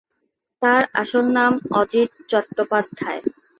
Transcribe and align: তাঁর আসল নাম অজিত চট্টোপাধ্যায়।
তাঁর 0.61 0.81
আসল 1.01 1.25
নাম 1.37 1.51
অজিত 1.73 2.09
চট্টোপাধ্যায়। 2.29 3.21